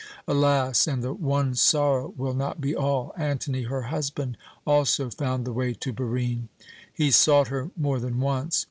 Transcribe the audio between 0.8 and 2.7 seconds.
and the one sorrow will not